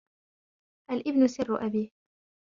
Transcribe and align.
الإبن 0.91 1.27
سر 1.27 1.65
أبيه 1.65 1.91